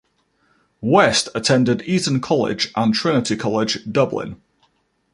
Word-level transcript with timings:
West 0.81 1.29
attended 1.35 1.83
Eton 1.83 2.21
College 2.21 2.71
and 2.75 2.91
Trinity 2.91 3.35
College, 3.35 3.77
Dublin. 3.91 4.41